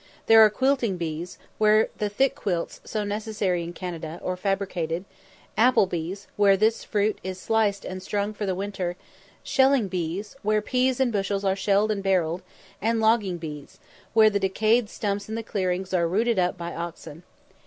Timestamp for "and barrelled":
11.91-12.41